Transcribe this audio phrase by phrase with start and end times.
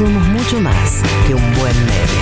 [0.00, 2.20] Somos mucho más que un buen meme.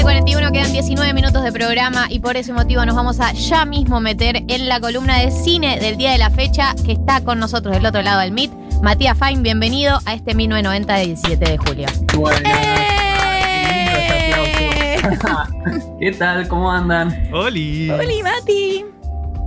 [0.00, 3.98] 41 quedan 19 minutos de programa y por ese motivo nos vamos a ya mismo
[3.98, 7.74] meter en la columna de cine del día de la fecha que está con nosotros
[7.74, 8.52] del otro lado del MIT.
[8.80, 11.88] Matías Fine, bienvenido a este 1990 del 17 de julio.
[12.14, 12.48] Bueno,
[15.98, 16.46] ¿Qué tal?
[16.46, 17.28] ¿Cómo andan?
[17.32, 17.90] ¡Holi!
[17.90, 18.95] ¡Holi, Mati!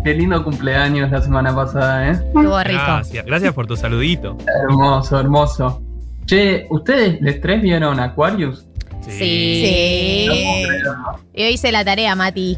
[0.03, 2.11] Qué lindo cumpleaños la semana pasada, ¿eh?
[2.11, 2.81] Estuvo rico.
[2.85, 4.37] Gracias, gracias por tu saludito.
[4.63, 5.81] Hermoso, hermoso.
[6.25, 8.65] Che, ¿ustedes les tres vieron Aquarius?
[9.01, 10.27] Sí.
[11.33, 12.57] Yo hice la tarea, Mati.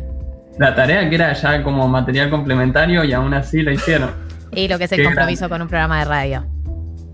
[0.60, 4.12] La tarea que era ya como material complementario y aún así la hicieron.
[4.54, 6.46] Y lo que es el Qué compromiso con un programa de radio.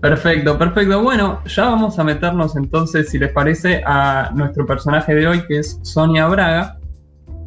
[0.00, 1.00] Perfecto, perfecto.
[1.02, 5.60] Bueno, ya vamos a meternos entonces, si les parece, a nuestro personaje de hoy, que
[5.60, 6.77] es Sonia Braga.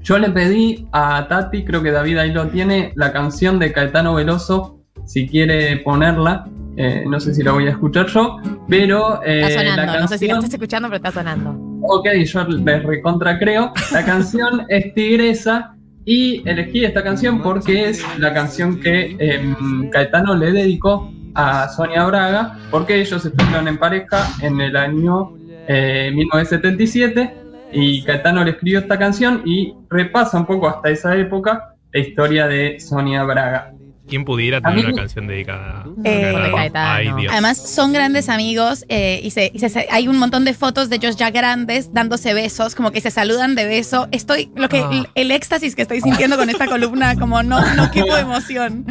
[0.03, 4.15] Yo le pedí a Tati, creo que David ahí lo tiene, la canción de Caetano
[4.15, 6.45] Veloso, si quiere ponerla.
[6.77, 8.37] Eh, no sé si la voy a escuchar yo,
[8.69, 9.21] pero...
[9.23, 9.93] eh, Está sonando.
[9.93, 11.55] la No sé si canción- estás escuchando, pero está sonando.
[11.83, 13.73] Ok, yo les recontra creo.
[13.91, 20.33] La canción es Tigresa y elegí esta canción porque es la canción que em, Caetano
[20.35, 25.33] le dedicó a Sonia Braga porque ellos estuvieron en pareja en el año
[25.67, 27.35] eh, 1977
[27.73, 32.47] y Caetano le escribió esta canción y repasa un poco hasta esa época la historia
[32.47, 33.73] de Sonia Braga.
[34.07, 36.91] ¿Quién pudiera tener mí- una canción dedicada Eh, a Caetano.
[36.91, 37.31] Ay, Dios.
[37.31, 40.97] Además, son grandes amigos eh, y, se, y se- hay un montón de fotos de
[40.97, 44.09] ellos ya grandes dándose besos, como que se saludan de beso.
[44.11, 44.89] Estoy, lo que, Ah.
[44.91, 48.85] el, el éxtasis que estoy sintiendo con esta columna, como no, no quepo emoción.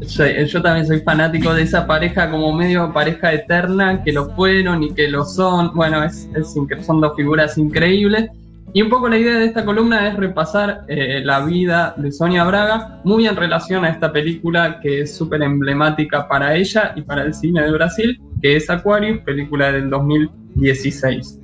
[0.00, 4.82] Yo, yo también soy fanático de esa pareja como medio pareja eterna, que lo fueron
[4.82, 5.72] y que lo son.
[5.74, 8.30] Bueno, es, es son dos figuras increíbles.
[8.76, 12.42] Y un poco la idea de esta columna es repasar eh, la vida de Sonia
[12.42, 17.22] Braga, muy en relación a esta película que es súper emblemática para ella y para
[17.22, 21.38] el cine de Brasil, que es Aquarius, película del 2016.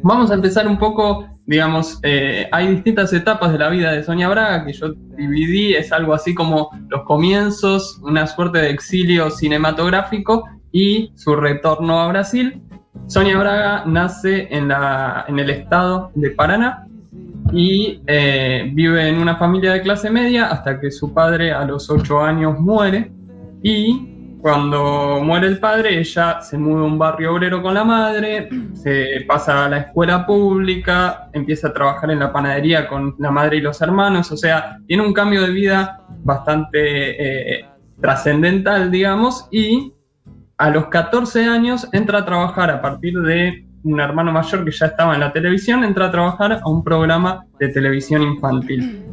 [0.00, 4.28] Vamos a empezar un poco, digamos, eh, hay distintas etapas de la vida de Sonia
[4.28, 10.44] Braga que yo dividí, es algo así como los comienzos, una suerte de exilio cinematográfico
[10.70, 12.62] y su retorno a Brasil.
[13.08, 16.86] Sonia Braga nace en, la, en el estado de Paraná
[17.52, 21.90] y eh, vive en una familia de clase media hasta que su padre a los
[21.90, 23.10] 8 años muere
[23.60, 24.09] y
[24.40, 29.24] cuando muere el padre ella se muda a un barrio obrero con la madre, se
[29.26, 33.60] pasa a la escuela pública, empieza a trabajar en la panadería con la madre y
[33.60, 37.68] los hermanos, o sea, tiene un cambio de vida bastante eh,
[38.00, 39.92] trascendental, digamos, y
[40.56, 44.86] a los 14 años entra a trabajar a partir de un hermano mayor que ya
[44.86, 49.04] estaba en la televisión, entra a trabajar a un programa de televisión infantil.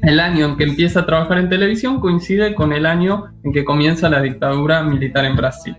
[0.00, 3.64] El año en que empieza a trabajar en televisión coincide con el año en que
[3.64, 5.76] comienza la dictadura militar en Brasil.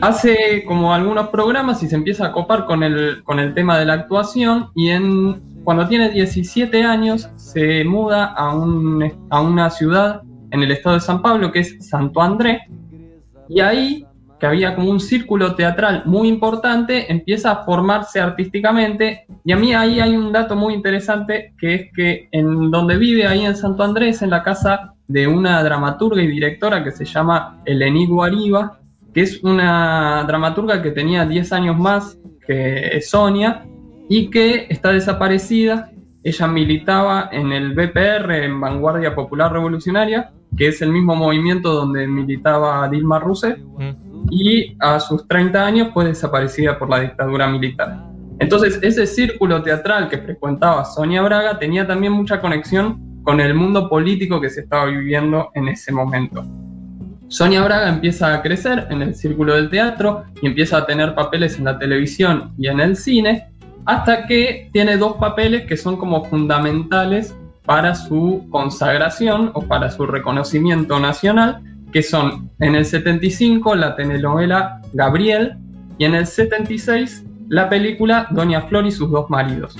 [0.00, 3.84] Hace como algunos programas y se empieza a copar con el, con el tema de
[3.84, 10.22] la actuación y en, cuando tiene 17 años se muda a, un, a una ciudad
[10.50, 12.62] en el estado de San Pablo que es Santo André,
[13.48, 14.06] y ahí,
[14.42, 19.24] que había como un círculo teatral muy importante, empieza a formarse artísticamente.
[19.44, 23.24] Y a mí ahí hay un dato muy interesante, que es que en donde vive,
[23.24, 27.62] ahí en Santo Andrés, en la casa de una dramaturga y directora que se llama
[27.64, 28.80] Eleni Guariba,
[29.14, 33.64] que es una dramaturga que tenía 10 años más que Sonia
[34.08, 35.92] y que está desaparecida.
[36.24, 42.08] Ella militaba en el BPR, en Vanguardia Popular Revolucionaria, que es el mismo movimiento donde
[42.08, 44.01] militaba Dilma Rousseff, Mm.
[44.32, 48.02] Y a sus 30 años fue desaparecida por la dictadura militar.
[48.38, 53.90] Entonces, ese círculo teatral que frecuentaba Sonia Braga tenía también mucha conexión con el mundo
[53.90, 56.44] político que se estaba viviendo en ese momento.
[57.28, 61.58] Sonia Braga empieza a crecer en el círculo del teatro y empieza a tener papeles
[61.58, 63.48] en la televisión y en el cine,
[63.84, 67.34] hasta que tiene dos papeles que son como fundamentales
[67.66, 74.80] para su consagración o para su reconocimiento nacional, que son en el 75 la telenovela
[74.92, 75.56] Gabriel
[75.98, 79.76] y en el 76 la película Doña Flor y sus dos maridos.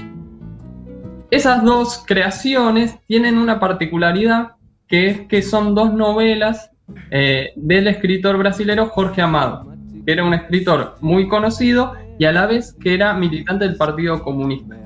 [1.31, 4.57] Esas dos creaciones tienen una particularidad
[4.89, 6.71] que es que son dos novelas
[7.11, 9.73] eh, del escritor brasilero Jorge Amado,
[10.05, 14.23] que era un escritor muy conocido y a la vez que era militante del Partido
[14.23, 14.77] Comunista.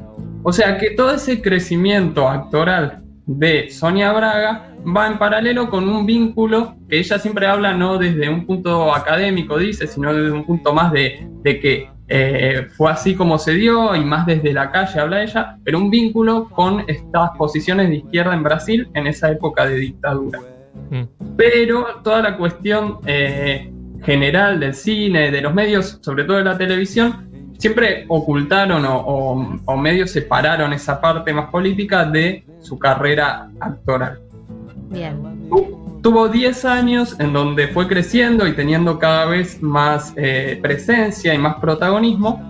[0.43, 6.07] O sea que todo ese crecimiento actoral de Sonia Braga va en paralelo con un
[6.07, 10.73] vínculo que ella siempre habla no desde un punto académico, dice, sino desde un punto
[10.73, 15.01] más de, de que eh, fue así como se dio y más desde la calle
[15.01, 19.67] habla ella, pero un vínculo con estas posiciones de izquierda en Brasil en esa época
[19.67, 20.41] de dictadura.
[20.91, 21.05] Mm.
[21.37, 23.73] pero toda la cuestión eh,
[24.05, 27.26] general del cine, de los medios, sobre todo de la televisión,
[27.59, 34.19] siempre ocultaron o, o, o medio separaron esa parte más política de su carrera actoral.
[34.91, 35.49] Bien.
[35.49, 41.35] Tu- Tuvo 10 años en donde fue creciendo y teniendo cada vez más eh, presencia
[41.35, 42.41] y más protagonismo.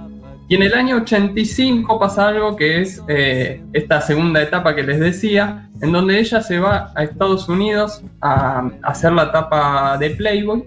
[0.47, 5.01] Y en el año 85 pasa algo que es eh, esta segunda etapa que les
[5.01, 10.11] decía, en donde ella se va a Estados Unidos a, a hacer la etapa de
[10.11, 10.63] Playboy.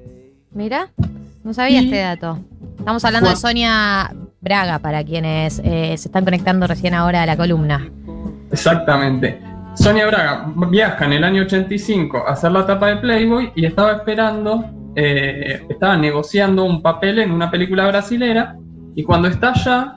[0.52, 0.88] Mira,
[1.44, 2.40] no sabía Y- este dato.
[2.80, 3.36] Estamos hablando de.
[3.36, 7.90] Sonia Braga, para quienes eh, se están conectando recién ahora a la columna.
[8.52, 9.42] Exactamente.
[9.76, 13.94] Sonia Braga viaja en el año 85 a hacer la etapa de Playboy y estaba
[13.94, 14.66] esperando,
[14.96, 18.58] eh, estaba negociando un papel en una película brasilera
[18.96, 19.96] y cuando está allá,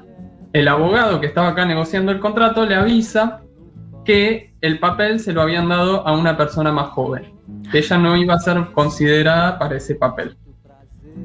[0.53, 3.41] el abogado que estaba acá negociando el contrato le avisa
[4.05, 7.33] que el papel se lo habían dado a una persona más joven,
[7.71, 10.37] que ella no iba a ser considerada para ese papel.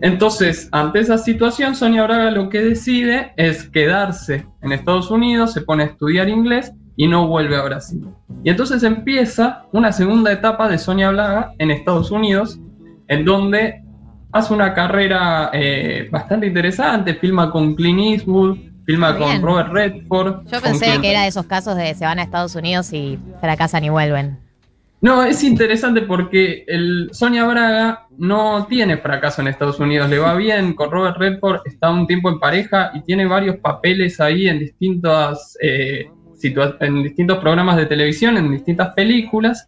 [0.01, 5.61] Entonces, ante esa situación, Sonia Braga lo que decide es quedarse en Estados Unidos, se
[5.61, 8.07] pone a estudiar inglés y no vuelve a Brasil.
[8.43, 12.59] Y entonces empieza una segunda etapa de Sonia Braga en Estados Unidos,
[13.07, 13.83] en donde
[14.31, 19.41] hace una carrera eh, bastante interesante, filma con Clint Eastwood, filma bien.
[19.41, 20.47] con Robert Redford.
[20.51, 23.83] Yo pensé que era de esos casos de se van a Estados Unidos y fracasan
[23.83, 24.46] y vuelven.
[25.07, 30.35] No, es interesante porque el Sonia Braga no tiene fracaso en Estados Unidos, le va
[30.35, 34.59] bien, con Robert Redford está un tiempo en pareja y tiene varios papeles ahí en
[34.59, 36.11] distintas eh,
[36.81, 39.65] en distintos programas de televisión, en distintas películas,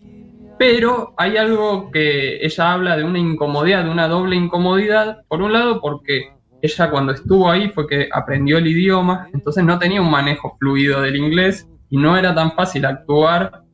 [0.57, 5.53] pero hay algo que ella habla de una incomodidad, de una doble incomodidad, por un
[5.53, 10.11] lado porque ella cuando estuvo ahí fue que aprendió el idioma, entonces no tenía un
[10.11, 13.68] manejo fluido del inglés y no era tan fácil actuar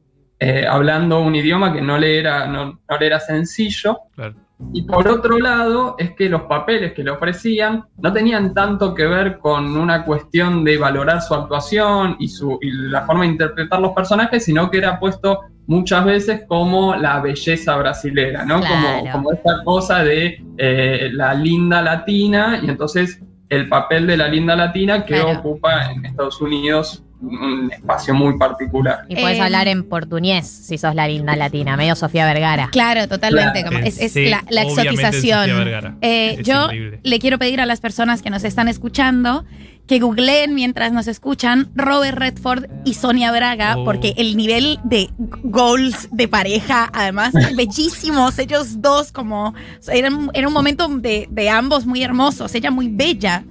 [0.47, 3.97] eh, hablando un idioma que no le era, no, no le era sencillo.
[4.13, 4.35] Claro.
[4.73, 9.05] Y por otro lado, es que los papeles que le ofrecían no tenían tanto que
[9.05, 13.79] ver con una cuestión de valorar su actuación y, su, y la forma de interpretar
[13.81, 18.59] los personajes, sino que era puesto muchas veces como la belleza brasilera, ¿no?
[18.61, 18.99] Claro.
[18.99, 23.19] Como, como esta cosa de eh, la linda latina, y entonces
[23.49, 25.39] el papel de la linda latina que Claro.
[25.39, 29.05] ocupa en Estados Unidos un espacio muy particular.
[29.09, 32.69] Y podés Eh, hablar en portuñés si sos la linda latina, medio Sofía Vergara.
[32.71, 33.61] Claro, totalmente.
[33.61, 33.77] Claro.
[33.77, 35.39] como es la, exotización.
[35.49, 35.95] Sofía Vergara.
[36.01, 36.99] Eh, Es yo increíble.
[37.03, 39.45] le quiero pedir a las personas que nos están escuchando
[39.87, 43.85] que googleen mientras nos escuchan Robert Redford y Sonia Braga, Oh.
[43.85, 45.09] porque el nivel de
[45.43, 49.53] goals de pareja, además, bellísimos, ellos dos como,
[49.93, 53.43] era, un- era un momento de, de ambos muy hermosos, ella muy bella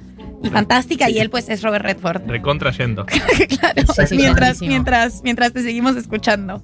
[0.45, 2.23] y fantástica y él pues es Robert Redford.
[2.27, 3.07] Recontra yendo.
[3.59, 3.83] claro,
[4.13, 6.63] mientras, mientras, mientras te seguimos escuchando.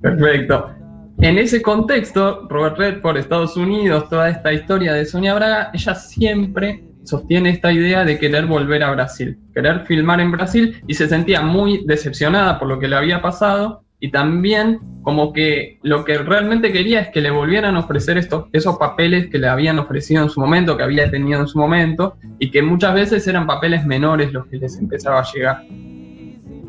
[0.00, 0.70] Perfecto.
[1.18, 6.84] En ese contexto, Robert Redford, Estados Unidos, toda esta historia de Sonia Braga, ella siempre
[7.04, 11.42] sostiene esta idea de querer volver a Brasil, querer filmar en Brasil y se sentía
[11.42, 16.70] muy decepcionada por lo que le había pasado y también como que lo que realmente
[16.70, 20.28] quería es que le volvieran a ofrecer estos, esos papeles que le habían ofrecido en
[20.28, 24.30] su momento, que había tenido en su momento y que muchas veces eran papeles menores
[24.30, 25.62] los que les empezaba a llegar.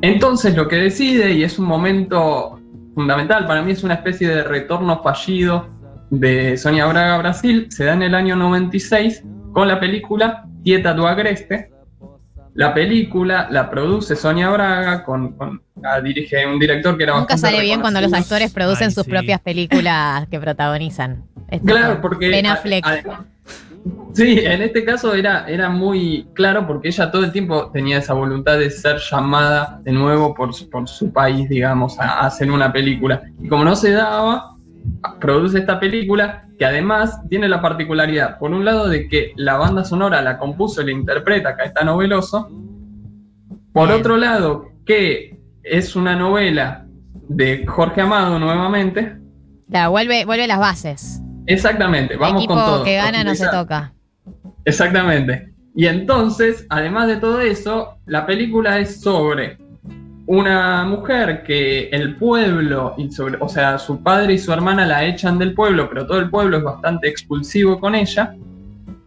[0.02, 2.58] Entonces lo que decide, y es un momento
[2.94, 5.68] fundamental, para mí es una especie de retorno fallido
[6.12, 10.94] de Sonia Braga a Brasil, se da en el año 96 con la película Tieta
[10.94, 11.70] do Agreste.
[12.55, 17.33] La película la produce Sonia Braga, con, con- la dirige un director que era Nunca
[17.33, 19.12] bastante sale bien cuando los actores producen Ay, sus sí.
[19.12, 21.24] propias películas que protagonizan.
[21.50, 22.29] Es Claro, porque.
[22.29, 22.85] Ben a- Affleck.
[22.88, 23.25] a-
[24.13, 28.13] sí, en este caso era, era muy claro porque ella todo el tiempo tenía esa
[28.13, 32.50] voluntad de ser llamada de nuevo por, su- por su país, digamos, a, a hacer
[32.50, 33.21] una película.
[33.43, 34.55] Y como no se daba,
[35.19, 39.83] produce esta película que además tiene la particularidad, por un lado, de que la banda
[39.83, 42.50] sonora la compuso y la interpreta Caetano Veloso.
[43.74, 44.00] Por Bien.
[44.00, 46.85] otro lado, que es una novela
[47.27, 49.17] de Jorge Amado nuevamente.
[49.69, 51.21] Claro, vuelve, vuelve las bases.
[51.47, 52.83] Exactamente, vamos Equipo con todo.
[52.83, 53.93] que gana no se toca.
[54.63, 55.53] Exactamente.
[55.75, 59.57] Y entonces, además de todo eso, la película es sobre
[60.27, 65.05] una mujer que el pueblo, y sobre, o sea, su padre y su hermana la
[65.05, 68.36] echan del pueblo, pero todo el pueblo es bastante expulsivo con ella.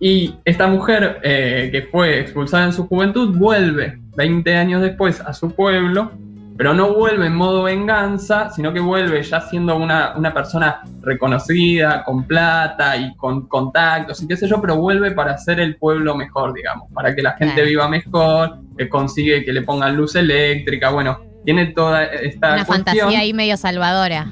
[0.00, 5.32] Y esta mujer eh, que fue expulsada en su juventud vuelve 20 años después a
[5.32, 6.12] su pueblo,
[6.58, 12.02] pero no vuelve en modo venganza, sino que vuelve ya siendo una, una persona reconocida,
[12.04, 16.14] con plata y con contactos y qué sé yo, pero vuelve para hacer el pueblo
[16.16, 17.68] mejor, digamos, para que la gente Claro.
[17.68, 22.84] viva mejor, que consigue que le pongan luz eléctrica, bueno, tiene toda esta Una cuestión.
[22.96, 24.26] fantasía ahí medio salvadora.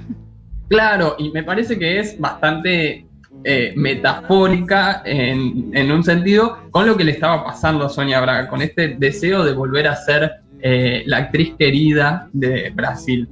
[0.69, 3.07] Claro, y me parece que es bastante
[3.45, 8.49] eh, metafórica en, en un sentido con lo que le estaba pasando a Sonia Braga,
[8.49, 13.29] con este deseo de volver a ser eh, la actriz querida de Brasil.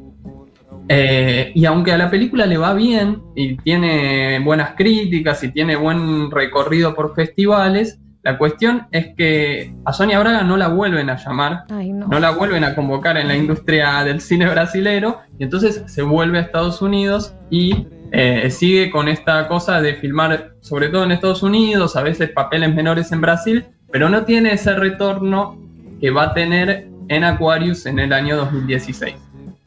[0.89, 5.77] Eh, y aunque a la película le va bien y tiene buenas críticas y tiene
[5.77, 11.17] buen recorrido por festivales, la cuestión es que a Sonia Braga no la vuelven a
[11.17, 12.09] llamar, Ay, no.
[12.09, 16.39] no la vuelven a convocar en la industria del cine brasilero, y entonces se vuelve
[16.39, 21.43] a Estados Unidos y eh, sigue con esta cosa de filmar, sobre todo en Estados
[21.43, 25.59] Unidos, a veces papeles menores en Brasil, pero no tiene ese retorno
[26.01, 29.15] que va a tener en Aquarius en el año 2016.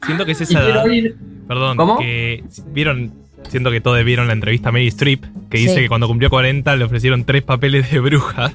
[0.04, 0.86] Siento que es esa edad.
[0.86, 1.16] ir
[1.46, 1.98] Perdón, ¿Cómo?
[1.98, 3.12] que vieron,
[3.48, 5.80] siento que todos vieron la entrevista a Mary Streep, que dice Sí.
[5.80, 8.52] que cuando cumplió 40 le ofrecieron tres papeles de bruja.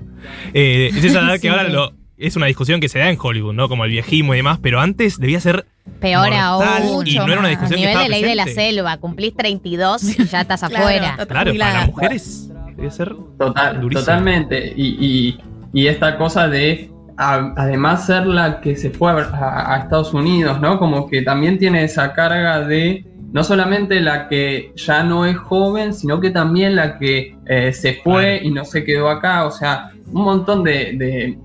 [0.54, 1.42] Eh, es esa edad Sí.
[1.42, 3.68] que ahora lo, es una discusión que se da en Hollywood, ¿no?
[3.68, 5.66] Como el viejismo y demás, pero antes debía ser
[6.00, 7.06] Peor aún.
[7.08, 8.70] y no era una A discusión que nivel estaba de ley de la presente.
[8.70, 11.16] selva, cumplís 32 y ya estás Claro, afuera.
[11.28, 14.00] Claro, para las mujeres debe ser Total, Durísimo.
[14.06, 14.74] totalmente.
[14.78, 15.40] Y, y-
[15.74, 20.60] y esta cosa de a- además ser la que se fue a, a Estados Unidos,
[20.62, 20.80] ¿no?
[20.80, 25.94] Como que también tiene esa carga de no solamente la que ya no es joven,
[25.94, 29.46] sino que también la que eh, se fue y no se quedó acá.
[29.46, 31.38] O sea, un montón de, de-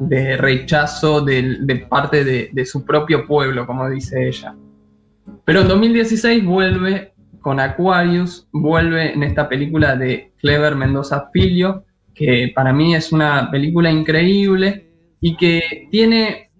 [0.00, 4.54] de rechazo de, parte de, de su propio pueblo, como dice ella.
[5.44, 12.50] Pero en 2016 vuelve con Aquarius, vuelve en esta película de Clever Mendoza Filio, que
[12.54, 14.88] para mí es una película increíble
[15.26, 16.50] y que tiene,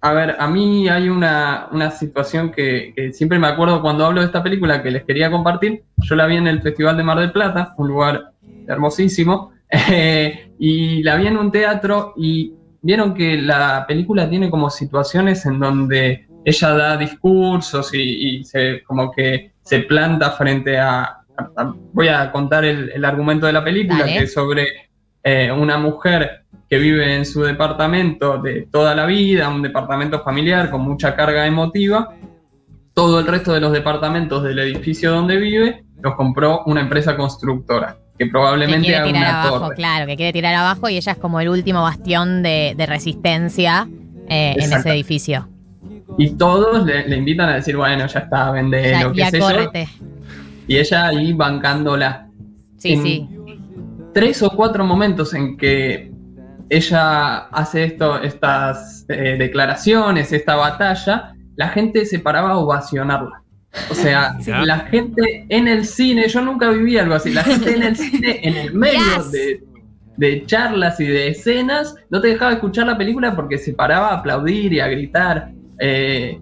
[0.00, 4.22] a ver, a mí hay una, una situación que, que siempre me acuerdo cuando hablo
[4.22, 5.84] de esta película que les quería compartir.
[5.98, 8.32] Yo la vi en el Festival de Mar del Plata, un lugar
[8.66, 14.70] hermosísimo, eh, y la vi en un teatro y vieron que la película tiene como
[14.70, 21.18] situaciones en donde ella da discursos y, y se, como que se planta frente a...
[21.92, 24.12] voy a contar el, el argumento de la película, Dale.
[24.14, 24.86] que es sobre
[25.22, 30.70] eh, una mujer que vive en su departamento de toda la vida, un departamento familiar
[30.70, 32.08] con mucha carga emotiva.
[32.94, 37.96] Todo el resto de los departamentos del edificio donde vive los compró una empresa constructora,
[38.18, 39.76] que Que probablemente quiere haga tirar una abajo, torre.
[39.76, 43.88] claro, que quiere tirar abajo y ella es como el último bastión de, de resistencia
[44.28, 45.48] eh, en ese edificio.
[46.18, 49.30] Y todos le, le invitan a decir, bueno, ya está, vende Ya, lo que ya
[49.30, 49.46] sé yo.
[50.68, 52.28] Y ella ahí bancándola.
[52.78, 53.28] Sí, En sí.
[54.14, 56.10] Tres o cuatro momentos en que
[56.68, 63.42] ella hace esto, estas eh, declaraciones, esta batalla, la gente se paraba a ovacionarla.
[63.90, 64.62] O sea, Ya.
[64.64, 68.40] la gente en el cine, yo nunca viví algo así, la gente en el cine,
[68.42, 69.32] en el medio Yes.
[69.32, 69.60] de,
[70.16, 74.18] de charlas y de escenas, no te dejaba escuchar la película porque se paraba a
[74.18, 75.50] aplaudir y a gritar.
[75.78, 76.38] Eh,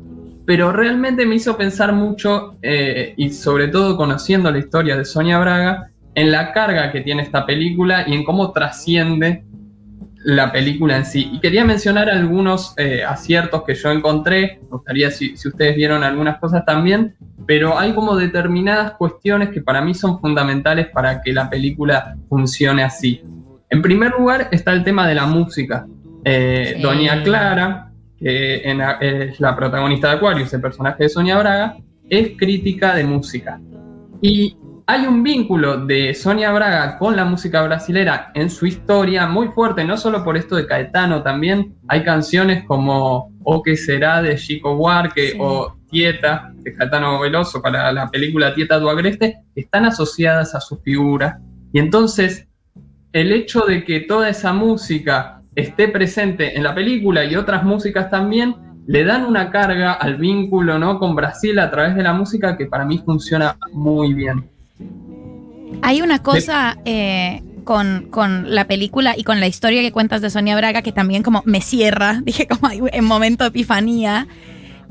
[0.47, 5.39] pero realmente me hizo pensar mucho, eh, y sobre todo conociendo la historia de Sonia
[5.39, 9.43] Braga, en la carga que tiene esta película y en cómo trasciende
[10.25, 11.31] la película en sí.
[11.33, 16.03] Y quería mencionar algunos eh, aciertos que yo encontré, me gustaría si, si ustedes vieron
[16.03, 17.15] algunas cosas también,
[17.47, 22.83] pero hay como determinadas cuestiones que para mí son fundamentales para que la película funcione
[22.83, 23.23] así.
[23.71, 25.87] En primer lugar está el tema de la música.
[26.25, 26.83] Eh, Sí.
[26.83, 31.77] Doña Clara, que en- es la protagonista de Aquarius, el personaje de Sonia Braga,
[32.09, 33.61] es crítica de música.
[34.23, 39.49] Y hay un vínculo de Sonia Braga con la música brasilera en su historia muy
[39.49, 44.37] fuerte, no solo por esto de Caetano, también hay canciones como O que será de
[44.37, 45.39] Chico Buarque Sí.
[45.41, 50.79] o Tieta de Caetano Veloso para la película Tieta do Agreste, están asociadas a su
[50.79, 51.39] figura.
[51.73, 52.47] Y entonces,
[53.13, 58.11] el hecho de que toda esa música esté presente en la película y otras músicas
[58.11, 60.99] también, le dan una carga al vínculo ¿no?
[60.99, 64.54] con Brasil a través de la música que para mí funciona muy bien.
[65.83, 70.31] Hay una cosa eh, con, con la película y con la historia que cuentas de
[70.31, 74.27] Sonia Braga que también como me cierra, dije como hay- en momento de epifanía.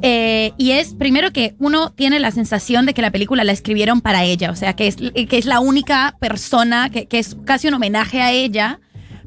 [0.02, 4.02] Eh, y es primero que uno tiene la sensación de que la película la escribieron
[4.02, 7.68] para ella, o sea, que es, que es la única persona, que, que es casi
[7.68, 8.80] un homenaje a ella.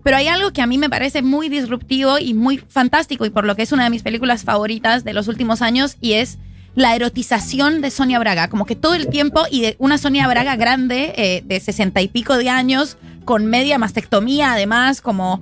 [0.03, 3.45] Pero hay algo que a mí me parece muy disruptivo y muy fantástico y por
[3.45, 6.39] lo que es una de mis películas favoritas de los últimos años y es
[6.77, 10.55] la erotización de Sonia Braga, como que todo el tiempo y de una Sonia Braga
[10.57, 15.41] grande eh, de sesenta y pico de años con media mastectomía además como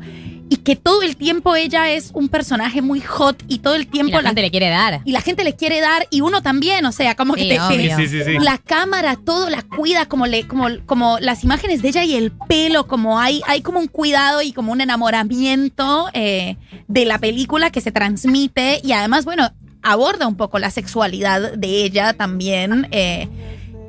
[0.49, 3.87] y que todo el tiempo ella es un personaje muy hot y todo el Y
[3.87, 5.00] tiempo la la, gente le quiere dar.
[5.05, 7.97] y la gente le quiere dar y uno también, o sea, como que Sí, te-
[8.09, 8.38] sí, sí.
[8.41, 12.31] la cámara todo la cuida como le como como las imágenes de ella y el
[12.31, 16.57] pelo como hay hay como un cuidado y como un enamoramiento eh,
[16.88, 19.50] de la película que se transmite y además bueno
[19.85, 23.29] aborda un poco la sexualidad de ella también eh,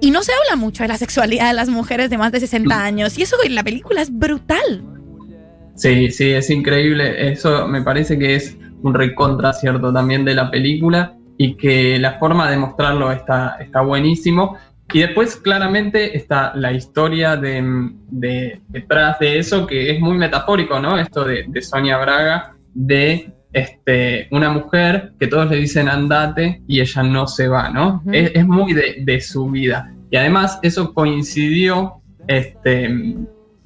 [0.02, 2.84] Y no se habla mucho de la sexualidad de las mujeres de más de 60
[2.84, 3.18] años.
[3.18, 4.84] Y eso en la película es brutal.
[5.76, 7.32] Sí, sí, es increíble.
[7.32, 12.14] Eso me parece que es un recontra cierto también de la película y que la
[12.20, 14.58] forma de mostrarlo está, está buenísimo.
[14.94, 17.64] Y después claramente está la historia de,
[18.10, 20.98] de- detrás de eso, que es muy metafórico, ¿no?
[21.00, 26.82] Esto de, de Sonia Braga, de este, una mujer que todos le dicen andate y
[26.82, 28.04] ella no se va, ¿no?
[28.12, 29.94] Es, es muy de, de su vida.
[30.12, 33.16] Y además eso coincidió este,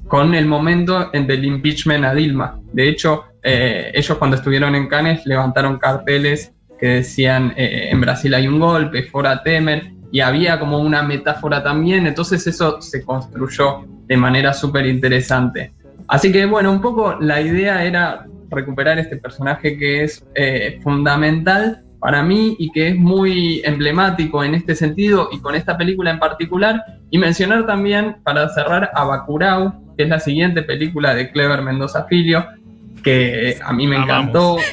[0.08, 2.60] con el momento en del impeachment a Dilma.
[2.72, 8.32] De hecho, eh, ellos cuando estuvieron en Cannes levantaron carteles que decían eh, en Brasil
[8.36, 13.86] hay un golpe, fora Temer, y había como una metáfora también, entonces eso se construyó
[14.06, 15.74] de manera súper interesante.
[16.08, 21.84] Así que bueno, un poco la idea era recuperar este personaje que es eh, fundamental
[22.00, 26.20] para mí y que es muy emblemático en este sentido y con esta película en
[26.20, 31.62] particular, y mencionar también, para cerrar, a Bacurau, que es la siguiente película de Clever
[31.62, 32.46] Mendoza Filio,
[33.04, 34.58] que a mí me encantó.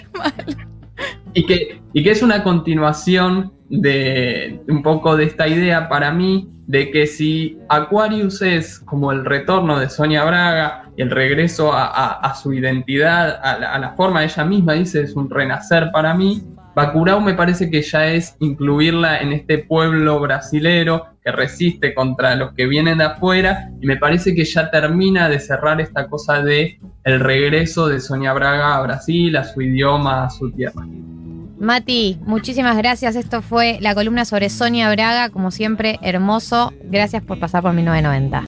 [1.34, 6.48] Y que, y que es una continuación de un poco de esta idea para mí
[6.66, 12.34] de que si Aquarius es como el retorno de Sonia Braga y el regreso a,
[12.40, 16.14] su identidad, a la, a la forma de ella misma, dice, es un renacer para
[16.14, 16.42] mí,
[16.76, 22.52] Bacurau me parece que ya es incluirla en este pueblo brasilero que resiste contra los
[22.52, 26.78] que vienen de afuera y me parece que ya termina de cerrar esta cosa de
[27.04, 30.86] el regreso de Sonia Braga a Brasil, a su idioma, a su tierra.
[31.58, 33.16] Mati, muchísimas gracias.
[33.16, 36.72] Esto fue la columna sobre Sonia Braga, como siempre, hermoso.
[36.84, 38.44] Gracias por pasar por 1990.